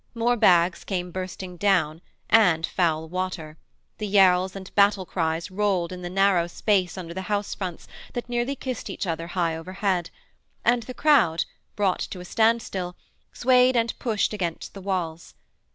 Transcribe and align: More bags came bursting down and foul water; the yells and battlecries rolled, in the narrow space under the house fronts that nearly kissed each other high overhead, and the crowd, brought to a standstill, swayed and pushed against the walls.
More 0.15 0.35
bags 0.35 0.83
came 0.83 1.11
bursting 1.11 1.57
down 1.57 2.01
and 2.27 2.65
foul 2.65 3.07
water; 3.07 3.59
the 3.99 4.07
yells 4.07 4.55
and 4.55 4.73
battlecries 4.73 5.51
rolled, 5.51 5.91
in 5.91 6.01
the 6.01 6.09
narrow 6.09 6.47
space 6.47 6.97
under 6.97 7.13
the 7.13 7.21
house 7.29 7.53
fronts 7.53 7.87
that 8.13 8.27
nearly 8.27 8.55
kissed 8.55 8.89
each 8.89 9.05
other 9.05 9.27
high 9.27 9.55
overhead, 9.55 10.09
and 10.65 10.81
the 10.81 10.95
crowd, 10.95 11.45
brought 11.75 11.99
to 11.99 12.19
a 12.19 12.25
standstill, 12.25 12.95
swayed 13.31 13.75
and 13.77 13.93
pushed 13.99 14.33
against 14.33 14.73
the 14.73 14.81
walls. 14.81 15.35